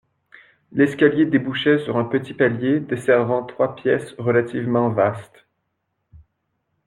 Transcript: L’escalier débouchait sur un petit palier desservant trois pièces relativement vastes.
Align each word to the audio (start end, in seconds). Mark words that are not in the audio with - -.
L’escalier 0.71 1.27
débouchait 1.27 1.77
sur 1.77 1.95
un 1.97 2.05
petit 2.05 2.33
palier 2.33 2.79
desservant 2.79 3.43
trois 3.45 3.75
pièces 3.75 4.15
relativement 4.17 4.89
vastes. 4.89 5.45